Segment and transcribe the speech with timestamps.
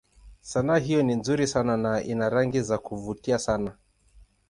[0.41, 3.77] Sanaa hiyo ni nzuri sana na ina rangi za kuvutia sana.